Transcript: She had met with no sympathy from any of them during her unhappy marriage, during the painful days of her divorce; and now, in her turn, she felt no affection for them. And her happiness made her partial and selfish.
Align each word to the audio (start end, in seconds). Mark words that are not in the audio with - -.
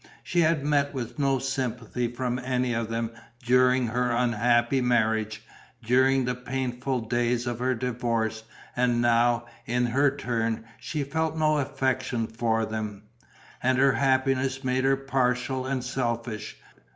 She 0.23 0.39
had 0.39 0.65
met 0.65 0.95
with 0.95 1.19
no 1.19 1.37
sympathy 1.37 2.07
from 2.11 2.39
any 2.39 2.73
of 2.73 2.89
them 2.89 3.11
during 3.43 3.85
her 3.85 4.09
unhappy 4.09 4.81
marriage, 4.81 5.43
during 5.83 6.25
the 6.25 6.33
painful 6.33 7.01
days 7.01 7.45
of 7.45 7.59
her 7.59 7.75
divorce; 7.75 8.41
and 8.75 8.99
now, 8.99 9.45
in 9.67 9.85
her 9.85 10.09
turn, 10.17 10.65
she 10.79 11.03
felt 11.03 11.37
no 11.37 11.59
affection 11.59 12.25
for 12.25 12.65
them. 12.65 13.03
And 13.61 13.77
her 13.77 13.91
happiness 13.93 14.63
made 14.63 14.85
her 14.85 14.97
partial 14.97 15.67
and 15.67 15.83
selfish. 15.83 16.57